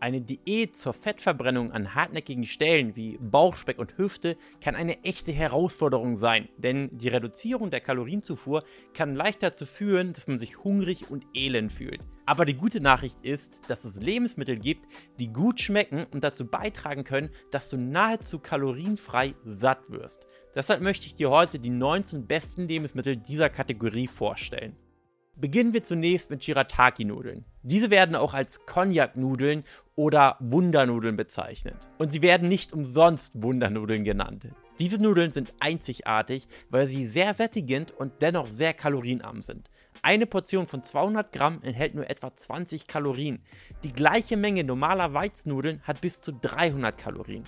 [0.00, 6.16] Eine Diät zur Fettverbrennung an hartnäckigen Stellen wie Bauchspeck und Hüfte kann eine echte Herausforderung
[6.16, 8.62] sein, denn die Reduzierung der Kalorienzufuhr
[8.94, 12.00] kann leicht dazu führen, dass man sich hungrig und elend fühlt.
[12.26, 14.86] Aber die gute Nachricht ist, dass es Lebensmittel gibt,
[15.18, 20.28] die gut schmecken und dazu beitragen können, dass du nahezu kalorienfrei satt wirst.
[20.54, 24.76] Deshalb möchte ich dir heute die 19 besten Lebensmittel dieser Kategorie vorstellen.
[25.40, 27.44] Beginnen wir zunächst mit Shirataki-Nudeln.
[27.62, 29.62] Diese werden auch als Cognac-Nudeln
[29.94, 31.76] oder Wundernudeln bezeichnet.
[31.96, 34.48] Und sie werden nicht umsonst Wundernudeln genannt.
[34.80, 39.70] Diese Nudeln sind einzigartig, weil sie sehr sättigend und dennoch sehr kalorienarm sind.
[40.02, 43.38] Eine Portion von 200 Gramm enthält nur etwa 20 Kalorien.
[43.84, 47.44] Die gleiche Menge normaler Weiznudeln hat bis zu 300 Kalorien.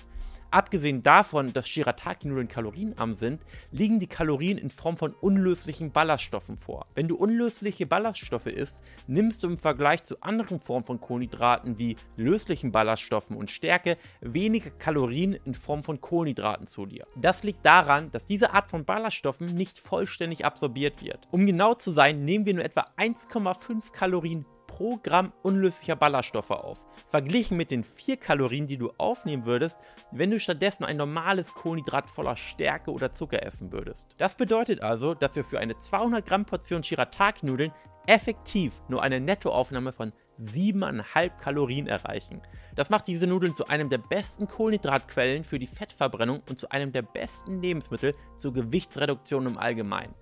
[0.52, 6.86] Abgesehen davon, dass Shirataki-Nudeln kalorienarm sind, liegen die Kalorien in Form von unlöslichen Ballaststoffen vor.
[6.94, 11.96] Wenn du unlösliche Ballaststoffe isst, nimmst du im Vergleich zu anderen Formen von Kohlenhydraten wie
[12.16, 17.06] löslichen Ballaststoffen und Stärke weniger Kalorien in Form von Kohlenhydraten zu dir.
[17.16, 21.28] Das liegt daran, dass diese Art von Ballaststoffen nicht vollständig absorbiert wird.
[21.30, 24.46] Um genau zu sein, nehmen wir nur etwa 1,5 Kalorien
[24.80, 26.86] pro Gramm unlöslicher Ballaststoffe auf.
[27.06, 29.78] Verglichen mit den 4 Kalorien, die du aufnehmen würdest,
[30.10, 34.14] wenn du stattdessen ein normales Kohlenhydrat voller Stärke oder Zucker essen würdest.
[34.16, 37.74] Das bedeutet also, dass wir für eine 200 Gramm Portion Shirataki-Nudeln
[38.06, 42.40] effektiv nur eine Nettoaufnahme von 7,5 Kalorien erreichen.
[42.74, 46.90] Das macht diese Nudeln zu einem der besten Kohlenhydratquellen für die Fettverbrennung und zu einem
[46.90, 50.14] der besten Lebensmittel zur Gewichtsreduktion im Allgemeinen.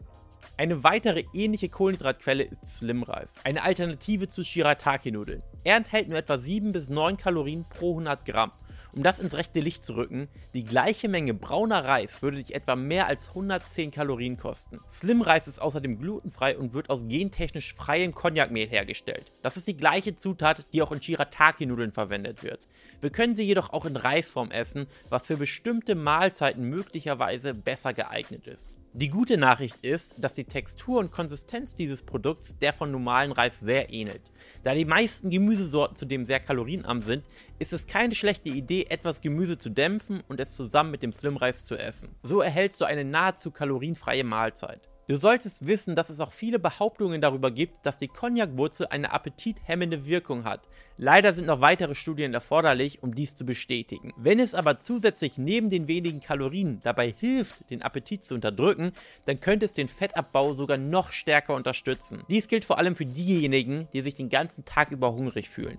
[0.58, 5.44] Eine weitere ähnliche Kohlenhydratquelle ist Slimreis, eine Alternative zu Shirataki-Nudeln.
[5.62, 8.50] Er enthält nur etwa 7 bis 9 Kalorien pro 100 Gramm.
[8.92, 12.74] Um das ins rechte Licht zu rücken, die gleiche Menge brauner Reis würde dich etwa
[12.74, 14.80] mehr als 110 Kalorien kosten.
[14.90, 19.30] Slimreis ist außerdem glutenfrei und wird aus gentechnisch freiem Cognacmehl hergestellt.
[19.42, 22.66] Das ist die gleiche Zutat, die auch in Shirataki-Nudeln verwendet wird.
[23.00, 28.48] Wir können sie jedoch auch in Reisform essen, was für bestimmte Mahlzeiten möglicherweise besser geeignet
[28.48, 28.72] ist.
[29.00, 33.60] Die gute Nachricht ist, dass die Textur und Konsistenz dieses Produkts der von normalen Reis
[33.60, 34.32] sehr ähnelt.
[34.64, 37.22] Da die meisten Gemüsesorten zudem sehr kalorienarm sind,
[37.60, 41.64] ist es keine schlechte Idee, etwas Gemüse zu dämpfen und es zusammen mit dem Slimreis
[41.64, 42.08] zu essen.
[42.24, 44.88] So erhältst du eine nahezu kalorienfreie Mahlzeit.
[45.08, 50.04] Du solltest wissen, dass es auch viele Behauptungen darüber gibt, dass die Cognac-Wurzel eine appetithemmende
[50.04, 50.68] Wirkung hat.
[50.98, 54.12] Leider sind noch weitere Studien erforderlich, um dies zu bestätigen.
[54.18, 58.92] Wenn es aber zusätzlich neben den wenigen Kalorien dabei hilft, den Appetit zu unterdrücken,
[59.24, 62.22] dann könnte es den Fettabbau sogar noch stärker unterstützen.
[62.28, 65.78] Dies gilt vor allem für diejenigen, die sich den ganzen Tag über hungrig fühlen.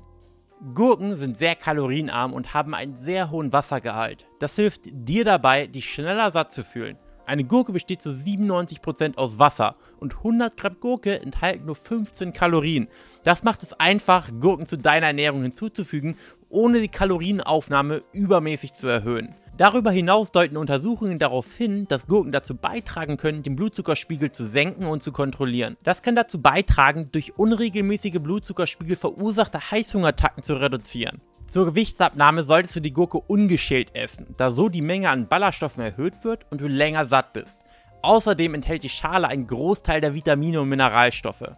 [0.74, 4.26] Gurken sind sehr kalorienarm und haben einen sehr hohen Wassergehalt.
[4.40, 6.98] Das hilft dir dabei, dich schneller satt zu fühlen.
[7.30, 12.88] Eine Gurke besteht zu 97% aus Wasser und 100 Gramm Gurke enthalten nur 15 Kalorien.
[13.24, 16.18] Das macht es einfach, Gurken zu deiner Ernährung hinzuzufügen,
[16.50, 19.36] ohne die Kalorienaufnahme übermäßig zu erhöhen.
[19.58, 24.86] Darüber hinaus deuten Untersuchungen darauf hin, dass Gurken dazu beitragen können, den Blutzuckerspiegel zu senken
[24.86, 25.78] und zu kontrollieren.
[25.84, 31.22] Das kann dazu beitragen, durch unregelmäßige Blutzuckerspiegel verursachte Heißhungerattacken zu reduzieren.
[31.50, 36.24] Zur Gewichtsabnahme solltest du die Gurke ungeschält essen, da so die Menge an Ballaststoffen erhöht
[36.24, 37.62] wird und du länger satt bist.
[38.04, 41.52] Außerdem enthält die Schale einen Großteil der Vitamine und Mineralstoffe.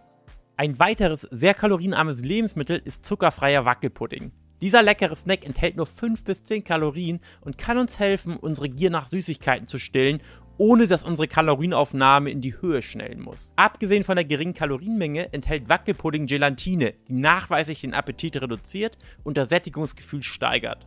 [0.56, 4.32] Ein weiteres sehr kalorienarmes Lebensmittel ist zuckerfreier Wackelpudding.
[4.62, 8.88] Dieser leckere Snack enthält nur 5 bis 10 Kalorien und kann uns helfen, unsere Gier
[8.88, 10.22] nach Süßigkeiten zu stillen
[10.58, 13.52] ohne dass unsere Kalorienaufnahme in die Höhe schnellen muss.
[13.56, 19.48] Abgesehen von der geringen Kalorienmenge enthält Wackelpudding Gelatine, die nachweislich den Appetit reduziert und das
[19.48, 20.86] Sättigungsgefühl steigert.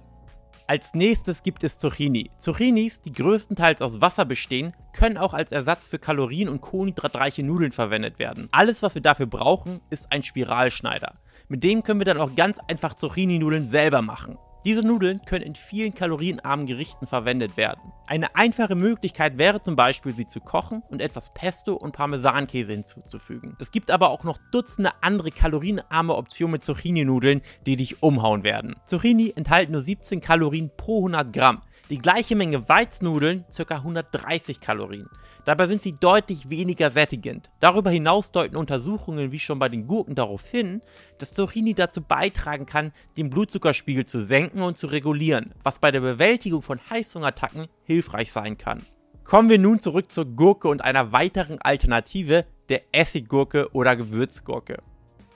[0.68, 2.32] Als nächstes gibt es Zucchini.
[2.40, 7.72] Zucchinis, die größtenteils aus Wasser bestehen, können auch als Ersatz für kalorien- und kohlenhydratreiche Nudeln
[7.72, 8.50] verwendet werden.
[8.52, 11.14] Alles, was wir dafür brauchen, ist ein Spiralschneider.
[11.50, 14.40] Mit dem können wir dann auch ganz einfach Zucchini-Nudeln selber machen.
[14.66, 17.94] Diese Nudeln können in vielen kalorienarmen Gerichten verwendet werden.
[18.08, 23.56] Eine einfache Möglichkeit wäre zum Beispiel, sie zu kochen und etwas Pesto und Parmesankäse hinzuzufügen.
[23.60, 28.76] Es gibt aber auch noch Dutzende andere kalorienarme Optionen mit Zucchini-Nudeln, die dich umhauen werden.
[28.88, 31.62] Zucchini enthalten nur 17 Kalorien pro 100 Gramm.
[31.92, 33.76] Die gleiche Menge Weiznudeln, ca.
[33.76, 35.08] 130 Kalorien.
[35.46, 37.52] Dabei sind sie deutlich weniger sättigend.
[37.60, 40.82] Darüber hinaus deuten Untersuchungen wie schon bei den Gurken darauf hin,
[41.20, 46.02] dass Zucchini dazu beitragen kann, den Blutzuckerspiegel zu senken und zu regulieren, was bei der
[46.02, 48.84] Bewältigung von Heißhungerattacken hilfreich sein kann.
[49.24, 54.82] Kommen wir nun zurück zur Gurke und einer weiteren Alternative, der Essiggurke oder Gewürzgurke.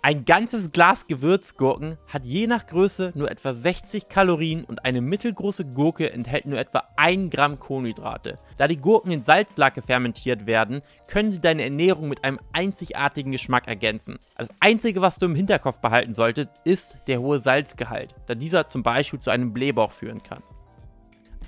[0.02, 5.66] Ein ganzes Glas Gewürzgurken hat je nach Größe nur etwa 60 Kalorien und eine mittelgroße
[5.66, 8.38] Gurke enthält nur etwa 1 Gramm Kohlenhydrate.
[8.58, 13.68] Da die Gurken in Salzlake fermentiert werden, können sie deine Ernährung mit einem einzigartigen Geschmack
[13.68, 14.20] ergänzen.
[14.38, 18.84] Das Einzige, was du im Hinterkopf behalten solltest, ist der hohe Salzgehalt, da dieser zum
[18.84, 20.44] Beispiel zu einem Blähbauch führen kann.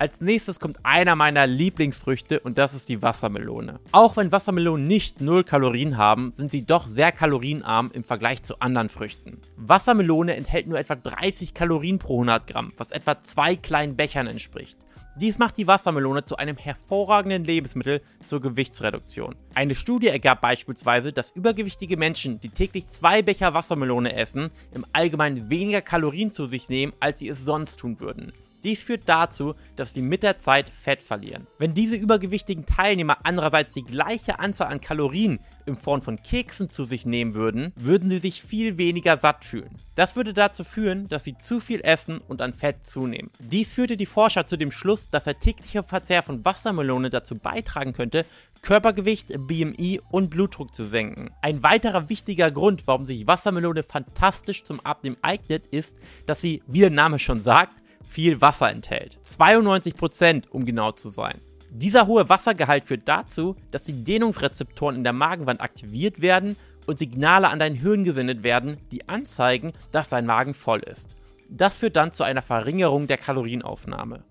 [0.02, 3.78] Als nächstes kommt einer meiner Lieblingsfrüchte und das ist die Wassermelone.
[3.92, 8.58] Auch wenn Wassermelonen nicht 0 Kalorien haben, sind sie doch sehr kalorienarm im Vergleich zu
[8.58, 9.38] anderen Früchten.
[9.56, 14.76] Wassermelone enthält nur etwa 30 Kalorien pro 100 Gramm, was etwa zwei kleinen Bechern entspricht.
[15.14, 19.36] Dies macht die Wassermelone zu einem hervorragenden Lebensmittel zur Gewichtsreduktion.
[19.54, 25.48] Eine Studie ergab beispielsweise, dass übergewichtige Menschen, die täglich zwei Becher Wassermelone essen, im Allgemeinen
[25.48, 28.32] weniger Kalorien zu sich nehmen, als sie es sonst tun würden.
[28.64, 31.46] Dies führt dazu, dass sie mit der Zeit Fett verlieren.
[31.58, 36.84] Wenn diese übergewichtigen Teilnehmer andererseits die gleiche Anzahl an Kalorien in Form von Keksen zu
[36.84, 39.78] sich nehmen würden, würden sie sich viel weniger satt fühlen.
[39.94, 43.30] Das würde dazu führen, dass sie zu viel essen und an Fett zunehmen.
[43.40, 47.92] Dies führte die Forscher zu dem Schluss, dass der tägliche Verzehr von Wassermelone dazu beitragen
[47.92, 48.24] könnte,
[48.62, 51.30] Körpergewicht, BMI und Blutdruck zu senken.
[51.42, 56.80] Ein weiterer wichtiger Grund, warum sich Wassermelone fantastisch zum Abnehmen eignet, ist, dass sie, wie
[56.80, 57.81] der Name schon sagt,
[58.12, 59.18] viel Wasser enthält.
[59.24, 61.40] 92% um genau zu sein.
[61.70, 66.56] Dieser hohe Wassergehalt führt dazu, dass die Dehnungsrezeptoren in der Magenwand aktiviert werden
[66.86, 71.16] und Signale an dein Hirn gesendet werden, die anzeigen, dass dein Magen voll ist.
[71.48, 74.24] Das führt dann zu einer Verringerung der Kalorienaufnahme.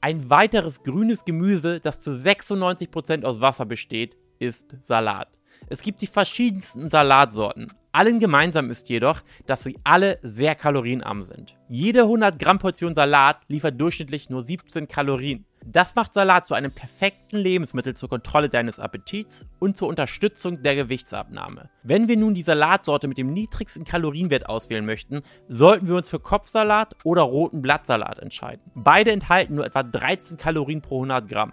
[0.00, 5.28] Ein weiteres grünes Gemüse, das zu 96% aus Wasser besteht, ist Salat.
[5.68, 7.72] Es gibt die verschiedensten Salatsorten.
[7.92, 11.56] Allen gemeinsam ist jedoch, dass sie alle sehr kalorienarm sind.
[11.68, 15.46] Jede 100 Gramm Portion Salat liefert durchschnittlich nur 17 Kalorien.
[15.64, 20.76] Das macht Salat zu einem perfekten Lebensmittel zur Kontrolle deines Appetits und zur Unterstützung der
[20.76, 21.70] Gewichtsabnahme.
[21.82, 26.20] Wenn wir nun die Salatsorte mit dem niedrigsten Kalorienwert auswählen möchten, sollten wir uns für
[26.20, 28.62] Kopfsalat oder roten Blattsalat entscheiden.
[28.74, 31.52] Beide enthalten nur etwa 13 Kalorien pro 100 Gramm.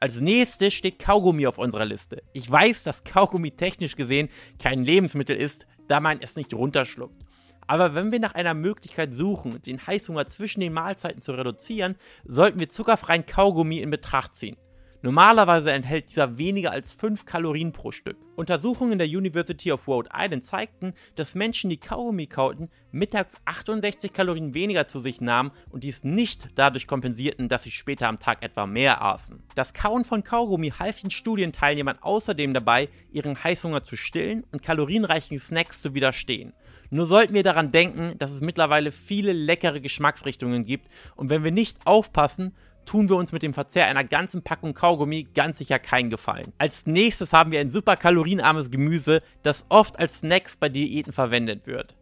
[0.00, 2.22] Als nächstes steht Kaugummi auf unserer Liste.
[2.32, 4.28] Ich weiß, dass Kaugummi technisch gesehen
[4.60, 7.24] kein Lebensmittel ist, da man es nicht runterschluckt.
[7.66, 12.60] Aber wenn wir nach einer Möglichkeit suchen, den Heißhunger zwischen den Mahlzeiten zu reduzieren, sollten
[12.60, 14.56] wir zuckerfreien Kaugummi in Betracht ziehen.
[15.00, 18.16] Normalerweise enthält dieser weniger als 5 Kalorien pro Stück.
[18.34, 24.54] Untersuchungen der University of Rhode Island zeigten, dass Menschen, die Kaugummi kauten, mittags 68 Kalorien
[24.54, 28.66] weniger zu sich nahmen und dies nicht dadurch kompensierten, dass sie später am Tag etwa
[28.66, 29.40] mehr aßen.
[29.54, 35.38] Das Kauen von Kaugummi half den Studienteilnehmern außerdem dabei, ihren Heißhunger zu stillen und kalorienreichen
[35.38, 36.54] Snacks zu widerstehen.
[36.90, 41.52] Nur sollten wir daran denken, dass es mittlerweile viele leckere Geschmacksrichtungen gibt und wenn wir
[41.52, 42.54] nicht aufpassen,
[42.88, 46.54] tun wir uns mit dem Verzehr einer ganzen Packung Kaugummi ganz sicher keinen Gefallen.
[46.56, 51.66] Als nächstes haben wir ein super kalorienarmes Gemüse, das oft als Snacks bei Diäten verwendet
[51.66, 51.96] wird.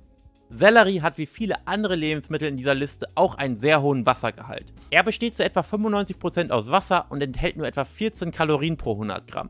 [0.49, 4.73] Sellerie hat wie viele andere Lebensmittel in dieser Liste auch einen sehr hohen Wassergehalt.
[4.91, 9.27] Er besteht zu etwa 95% aus Wasser und enthält nur etwa 14 Kalorien pro 100
[9.27, 9.49] Gramm.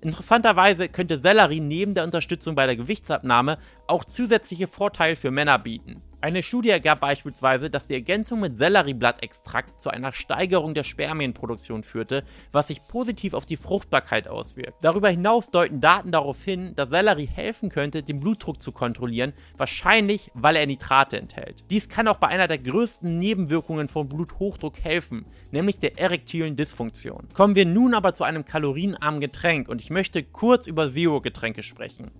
[0.00, 3.58] Interessanterweise könnte Sellerie neben der Unterstützung bei der Gewichtsabnahme
[3.88, 6.00] auch zusätzliche Vorteile für Männer bieten.
[6.20, 12.24] Eine Studie ergab beispielsweise, dass die Ergänzung mit Sellerieblattextrakt zu einer Steigerung der Spermienproduktion führte,
[12.50, 14.82] was sich positiv auf die Fruchtbarkeit auswirkt.
[14.82, 20.32] Darüber hinaus deuten Daten darauf hin, dass Sellerie helfen könnte, den Blutdruck zu kontrollieren, wahrscheinlich
[20.34, 21.62] weil er Nitrate enthält.
[21.70, 27.28] Dies kann auch bei einer der größten Nebenwirkungen von Bluthochdruck helfen, nämlich der erektilen Dysfunktion.
[27.32, 32.10] Kommen wir nun aber zu einem kalorienarmen Getränk und ich möchte kurz über Zero-Getränke sprechen.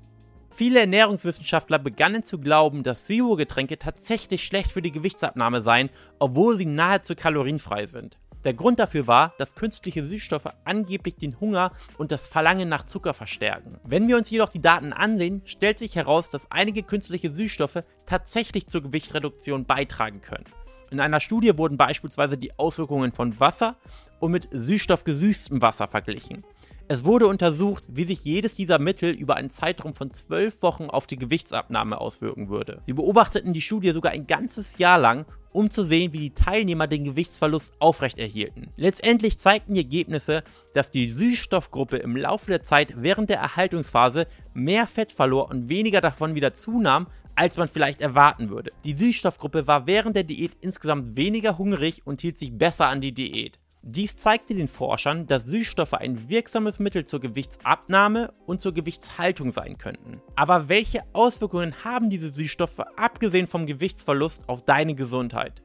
[0.59, 5.89] Viele Ernährungswissenschaftler begannen zu glauben, dass Zero-Getränke tatsächlich schlecht für die Gewichtsabnahme seien,
[6.19, 8.19] obwohl sie nahezu kalorienfrei sind.
[8.43, 13.15] Der Grund dafür war, dass künstliche Süßstoffe angeblich den Hunger und das Verlangen nach Zucker
[13.15, 13.79] verstärken.
[13.85, 18.67] Wenn wir uns jedoch die Daten ansehen, stellt sich heraus, dass einige künstliche Süßstoffe tatsächlich
[18.67, 20.47] zur Gewichtsreduktion beitragen können.
[20.91, 23.77] In einer Studie wurden beispielsweise die Auswirkungen von Wasser
[24.19, 26.43] und mit süßstoffgesüßtem Wasser verglichen.
[26.90, 31.07] Es wurde untersucht, wie sich jedes dieser Mittel über einen Zeitraum von zwölf Wochen auf
[31.07, 32.80] die Gewichtsabnahme auswirken würde.
[32.87, 36.87] Sie beobachteten die Studie sogar ein ganzes Jahr lang, um zu sehen, wie die Teilnehmer
[36.87, 38.68] den Gewichtsverlust aufrechterhielten.
[38.76, 40.42] Letztendlich zeigten die Ergebnisse,
[40.73, 46.00] dass die Süßstoffgruppe im Laufe der Zeit während der Erhaltungsphase mehr Fett verlor und weniger
[46.00, 48.71] davon wieder zunahm, als man vielleicht erwarten würde.
[48.85, 53.12] Die Süßstoffgruppe war während der Diät insgesamt weniger hungrig und hielt sich besser an die
[53.12, 53.59] Diät.
[53.90, 59.78] Dies zeigte den Forschern, dass Süßstoffe ein wirksames Mittel zur Gewichtsabnahme und zur Gewichtshaltung sein
[59.78, 60.21] könnten.
[60.37, 65.62] Aber welche Auswirkungen haben diese Süßstoffe abgesehen vom Gewichtsverlust auf deine Gesundheit?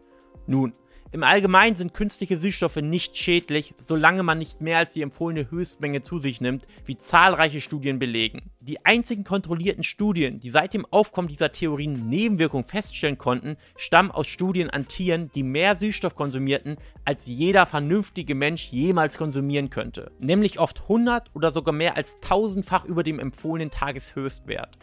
[0.47, 0.71] Nun,
[1.13, 6.01] Im Allgemeinen sind künstliche Süßstoffe nicht schädlich, solange man nicht mehr als die empfohlene Höchstmenge
[6.01, 8.49] zu sich nimmt, wie zahlreiche Studien belegen.
[8.61, 14.25] Die einzigen kontrollierten Studien, die seit dem Aufkommen dieser Theorien Nebenwirkungen feststellen konnten, stammen aus
[14.25, 20.11] Studien an Tieren, die mehr Süßstoff konsumierten, als jeder vernünftige Mensch jemals konsumieren könnte.
[20.17, 24.79] Nämlich oft 100 oder sogar mehr als tausendfach über dem empfohlenen Tageshöchstwert.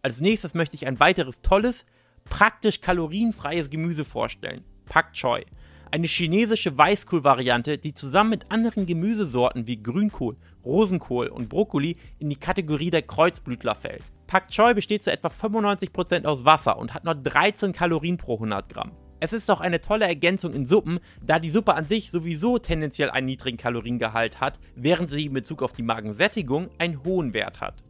[0.00, 1.86] Als nächstes möchte ich ein weiteres tolles,
[2.24, 4.62] praktisch kalorienfreies Gemüse vorstellen.
[4.86, 5.42] Pak Choi.
[5.94, 12.36] Eine chinesische Weißkohl-Variante, die zusammen mit anderen Gemüsesorten wie Grünkohl, Rosenkohl und Brokkoli in die
[12.36, 14.02] Kategorie der Kreuzblütler fällt.
[14.26, 18.70] Pak Choi besteht zu etwa 95% aus Wasser und hat nur 13 Kalorien pro 100
[18.70, 18.92] Gramm.
[19.20, 23.10] Es ist auch eine tolle Ergänzung in Suppen, da die Suppe an sich sowieso tendenziell
[23.10, 27.84] einen niedrigen Kaloriengehalt hat, während sie in Bezug auf die Magensättigung einen hohen Wert hat.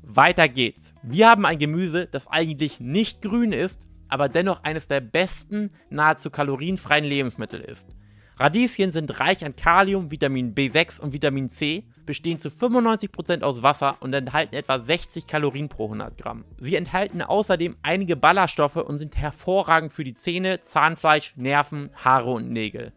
[0.00, 0.94] Weiter geht's.
[1.02, 6.30] Wir haben ein Gemüse, das eigentlich nicht grün ist, aber dennoch eines der besten, nahezu
[6.30, 7.96] kalorienfreien Lebensmittel ist.
[8.38, 13.96] Radieschen sind reich an Kalium, Vitamin B6 und Vitamin C, bestehen zu 95% aus Wasser
[14.00, 16.44] und enthalten etwa 60 Kalorien pro 100 Gramm.
[16.58, 22.50] Sie enthalten außerdem einige Ballaststoffe und sind hervorragend für die Zähne, Zahnfleisch, Nerven, Haare und
[22.50, 22.92] Nägel.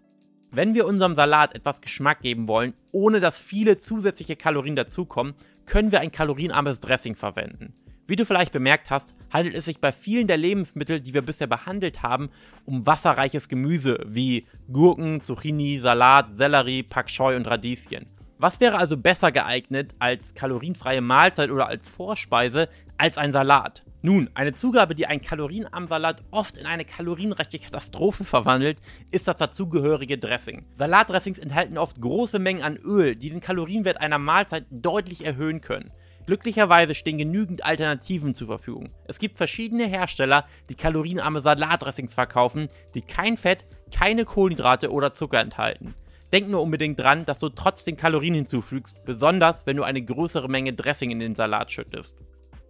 [0.51, 5.91] Wenn wir unserem Salat etwas Geschmack geben wollen, ohne dass viele zusätzliche Kalorien dazukommen, können
[5.91, 7.73] wir ein kalorienarmes Dressing verwenden.
[8.07, 11.47] Wie du vielleicht bemerkt hast, handelt es sich bei vielen der Lebensmittel, die wir bisher
[11.47, 12.29] behandelt haben,
[12.65, 18.05] um wasserreiches Gemüse wie Gurken, Zucchini, Salat, Sellerie, Pak Choi und Radieschen.
[18.37, 22.69] Was wäre also besser geeignet als kalorienfreie Mahlzeit oder als Vorspeise
[22.99, 23.83] als ein Salat?
[24.03, 28.77] Nun, eine Zugabe, die einen kalorienarmen Salat oft in eine kalorienreiche Katastrophe verwandelt,
[29.09, 30.63] ist das dazugehörige Dressing.
[30.75, 35.91] Salatdressings enthalten oft große Mengen an Öl, die den Kalorienwert einer Mahlzeit deutlich erhöhen können.
[36.25, 38.89] Glücklicherweise stehen genügend Alternativen zur Verfügung.
[39.07, 45.39] Es gibt verschiedene Hersteller, die kalorienarme Salatdressings verkaufen, die kein Fett, keine Kohlenhydrate oder Zucker
[45.39, 45.93] enthalten.
[46.31, 50.73] Denk nur unbedingt dran, dass du trotzdem Kalorien hinzufügst, besonders wenn du eine größere Menge
[50.73, 52.17] Dressing in den Salat schüttest.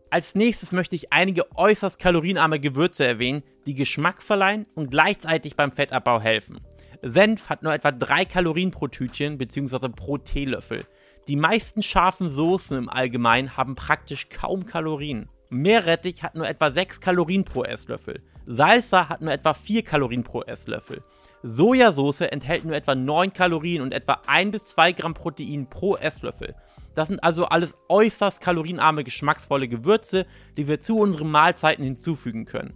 [0.10, 5.72] Als nächstes möchte ich einige äußerst kalorienarme Gewürze erwähnen, die Geschmack verleihen und gleichzeitig beim
[5.72, 6.60] Fettabbau helfen.
[7.02, 9.90] Senf hat nur etwa 3 Kalorien pro Tütchen bzw.
[9.90, 10.86] pro Teelöffel.
[11.28, 15.28] Die meisten scharfen Soßen im Allgemeinen haben praktisch kaum Kalorien.
[15.50, 18.22] Meerrettich hat nur etwa 6 Kalorien pro Esslöffel.
[18.46, 21.04] Salsa hat nur etwa 4 Kalorien pro Esslöffel.
[21.42, 26.54] Sojasauce enthält nur etwa 9 Kalorien und etwa 1 bis 2 Gramm Protein pro Esslöffel.
[26.94, 30.28] Das sind also alles äußerst kalorienarme, geschmacksvolle Gewürze,
[30.58, 32.76] die wir zu unseren Mahlzeiten hinzufügen können.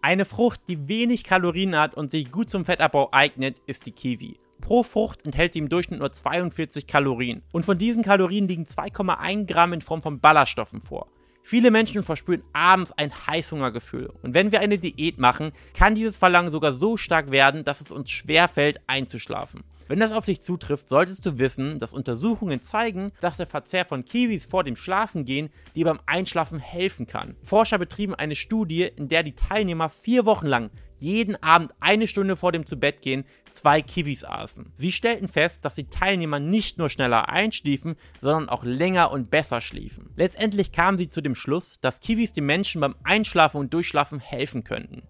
[0.00, 4.38] Eine Frucht, die wenig Kalorien hat und sich gut zum Fettabbau eignet, ist die Kiwi.
[4.60, 7.42] Pro Frucht enthält sie im Durchschnitt nur 42 Kalorien.
[7.52, 11.08] Und von diesen Kalorien liegen 2,1 Gramm in Form von Ballaststoffen vor.
[11.42, 14.12] Viele Menschen verspüren abends ein Heißhungergefühl.
[14.22, 17.90] Und wenn wir eine Diät machen, kann dieses Verlangen sogar so stark werden, dass es
[17.90, 19.64] uns schwerfällt, einzuschlafen.
[19.88, 24.04] Wenn das auf dich zutrifft, solltest du wissen, dass Untersuchungen zeigen, dass der Verzehr von
[24.04, 27.34] Kiwis vor dem Schlafengehen dir beim Einschlafen helfen kann.
[27.42, 32.36] Forscher betrieben eine Studie, in der die Teilnehmer vier Wochen lang jeden Abend eine Stunde
[32.36, 34.72] vor dem Zubettgehen zwei Kiwis aßen.
[34.76, 39.60] Sie stellten fest, dass die Teilnehmer nicht nur schneller einschliefen, sondern auch länger und besser
[39.60, 40.10] schliefen.
[40.16, 44.62] Letztendlich kamen sie zu dem Schluss, dass Kiwis den Menschen beim Einschlafen und Durchschlafen helfen
[44.62, 45.02] könnten.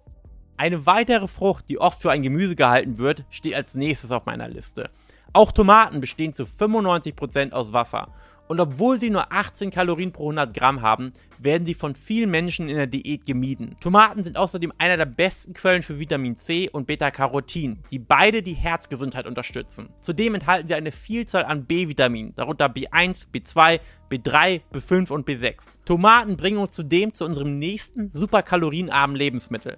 [0.56, 4.48] Eine weitere Frucht, die oft für ein Gemüse gehalten wird, steht als nächstes auf meiner
[4.48, 4.90] Liste.
[5.32, 8.06] Auch Tomaten bestehen zu 95% aus Wasser
[8.50, 12.68] und obwohl sie nur 18 Kalorien pro 100 Gramm haben, werden sie von vielen Menschen
[12.68, 13.76] in der Diät gemieden.
[13.78, 18.54] Tomaten sind außerdem einer der besten Quellen für Vitamin C und Beta-Carotin, die beide die
[18.54, 19.90] Herzgesundheit unterstützen.
[20.00, 23.78] Zudem enthalten sie eine Vielzahl an B-Vitaminen, darunter B1, B2,
[24.10, 25.78] B3, B5 und B6.
[25.84, 29.76] Tomaten bringen uns zudem zu unserem nächsten superkalorienarmen Lebensmittel.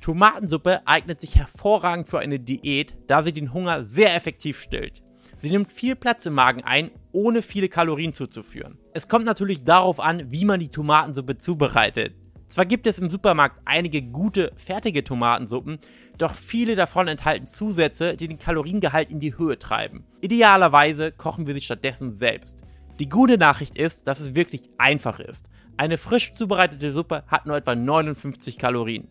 [0.00, 5.02] Tomatensuppe eignet sich hervorragend für eine Diät, da sie den Hunger sehr effektiv stillt.
[5.36, 8.78] Sie nimmt viel Platz im Magen ein, ohne viele Kalorien zuzuführen.
[8.92, 12.14] Es kommt natürlich darauf an, wie man die Tomatensuppe zubereitet.
[12.48, 15.78] Zwar gibt es im Supermarkt einige gute, fertige Tomatensuppen,
[16.16, 20.04] doch viele davon enthalten Zusätze, die den Kaloriengehalt in die Höhe treiben.
[20.22, 22.62] Idealerweise kochen wir sie stattdessen selbst.
[22.98, 25.50] Die gute Nachricht ist, dass es wirklich einfach ist.
[25.76, 29.06] Eine frisch zubereitete Suppe hat nur etwa 59 Kalorien.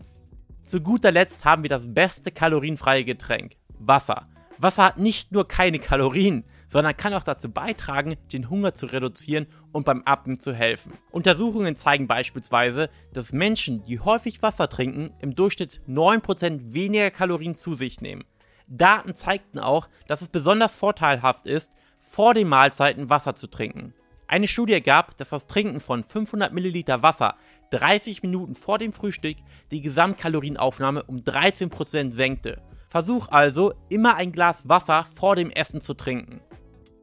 [0.67, 4.27] Zu guter Letzt haben wir das beste kalorienfreie Getränk, Wasser.
[4.57, 9.47] Wasser hat nicht nur keine Kalorien, sondern kann auch dazu beitragen, den Hunger zu reduzieren
[9.71, 10.91] und beim Abnehmen zu helfen.
[11.09, 17.73] Untersuchungen zeigen beispielsweise, dass Menschen, die häufig Wasser trinken, im Durchschnitt 9% weniger Kalorien zu
[17.73, 18.25] sich nehmen.
[18.67, 21.71] Daten zeigten auch, dass es besonders vorteilhaft ist,
[22.01, 23.93] vor den Mahlzeiten Wasser zu trinken.
[24.27, 27.35] Eine Studie ergab, dass das Trinken von 500 Milliliter Wasser
[27.71, 29.37] 30 Minuten vor dem Frühstück
[29.71, 32.61] die Gesamtkalorienaufnahme um 13% senkte.
[32.89, 36.41] Versuch also, immer ein Glas Wasser vor dem Essen zu trinken.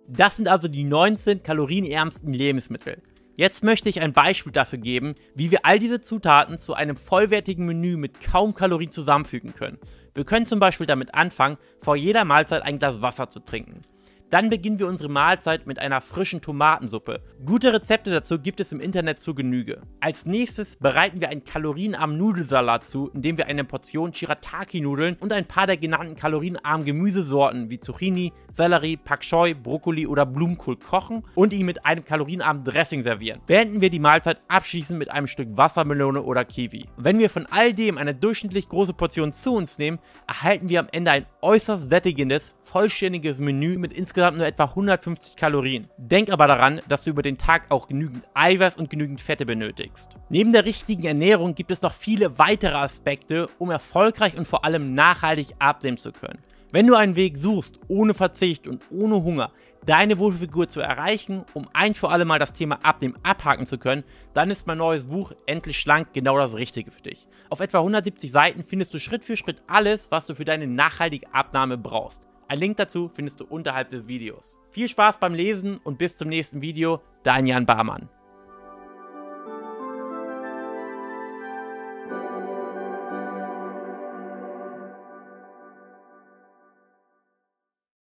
[0.09, 3.03] Das sind also die 19 kalorienärmsten Lebensmittel.
[3.37, 7.67] Jetzt möchte ich ein Beispiel dafür geben, wie wir all diese Zutaten zu einem vollwertigen
[7.67, 9.79] Menü mit kaum Kalorien zusammenfügen können.
[10.15, 13.81] Wir können zum Beispiel damit anfangen, vor jeder Mahlzeit ein Glas Wasser zu trinken.
[14.31, 17.21] Dann beginnen wir unsere Mahlzeit mit einer frischen Tomatensuppe.
[17.45, 19.83] Gute Rezepte dazu gibt es im Internet zu Genüge.
[20.01, 25.47] Als nächstes bereiten wir einen kalorienarmen Nudelsalat zu, indem wir eine Portion Shirataki-Nudeln und ein
[25.47, 31.53] paar der genannten kalorienarmen Gemüsesorten wie Zucchini, Sellerie, Pak Choi, Brokkoli oder Blumenkohl kochen und
[31.53, 33.41] ihn mit einem kalorienarmen Dressing servieren.
[33.47, 36.87] Beenden wir die Mahlzeit abschließend mit einem Stück Wassermelone oder Kiwi.
[36.97, 40.89] Wenn wir von all dem eine durchschnittlich große Portion zu uns nehmen, erhalten wir am
[40.91, 45.89] Ende ein äußerst sättigendes, vollständiges Menü mit insgesamt nur etwa 150 Kalorien.
[45.99, 50.17] Denk aber daran, dass du über den Tag auch genügend Eiweiß und genügend Fette benötigst.
[50.29, 54.95] Neben der richtigen Ernährung gibt es noch viele weitere Aspekte, um erfolgreich und vor allem
[54.95, 56.39] nachhaltig abnehmen zu können.
[56.71, 59.51] Wenn du einen Weg suchst, ohne Verzicht und ohne Hunger,
[59.85, 64.05] deine Wohlfigur zu erreichen, um ein für alle Mal das Thema Abnehmen abhaken zu können,
[64.33, 67.27] dann ist mein neues Buch Endlich Schlank genau das Richtige für dich.
[67.51, 71.35] Auf etwa 170 Seiten findest du Schritt für Schritt alles, was du für deine nachhaltige
[71.35, 72.29] Abnahme brauchst.
[72.55, 74.61] Ein Link dazu findest du unterhalb des Videos.
[74.71, 78.09] Viel Spaß beim Lesen und bis zum nächsten Video, dein Jan Barmann.